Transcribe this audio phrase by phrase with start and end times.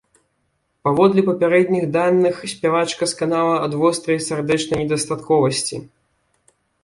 [0.87, 5.75] Паводле папярэдніх даных, спявачка сканала ад вострай сардэчнай недастатковасці.